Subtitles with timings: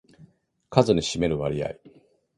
[0.71, 1.75] 数に占める割合